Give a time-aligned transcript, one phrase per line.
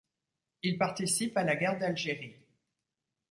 [0.63, 2.35] Il participe à la guerre d'Algérie.